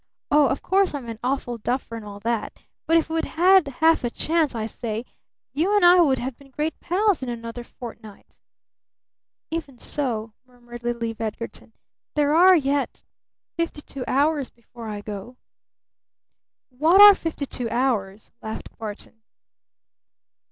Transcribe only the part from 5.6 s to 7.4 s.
and I would have been great pals in